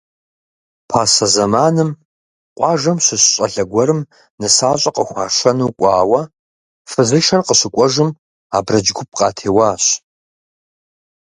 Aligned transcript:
Пасэ 0.89 1.25
зэманым 1.33 1.89
къуажэм 2.57 2.97
щыщ 3.05 3.23
щӀалэ 3.33 3.63
гуэрым 3.71 4.01
нысащӀэ 4.39 4.91
къыхуашэну 4.95 5.73
кӀуауэ, 5.79 6.21
фызышэр 6.91 7.41
къыщыкӀуэжым, 7.47 8.09
абрэдж 8.55 8.89
гуп 8.95 9.09
къатеуащ. 9.17 9.83